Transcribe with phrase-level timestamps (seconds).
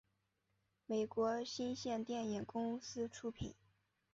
[0.87, 3.53] 美国新线电影公司出品。